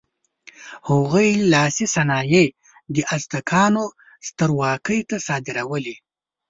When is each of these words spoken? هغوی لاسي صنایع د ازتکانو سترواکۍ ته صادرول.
هغوی 0.89 1.29
لاسي 1.51 1.85
صنایع 1.95 2.45
د 2.93 2.95
ازتکانو 3.15 3.83
سترواکۍ 4.27 4.99
ته 5.09 5.17
صادرول. 5.27 5.85